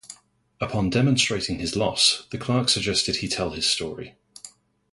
Upon 0.59 0.89
demonstrating 0.89 1.59
his 1.59 1.75
loss, 1.75 2.25
the 2.31 2.39
clerk 2.39 2.69
suggests 2.69 3.05
he 3.05 3.27
tell 3.27 3.51
his 3.51 3.67
story. 3.69 4.15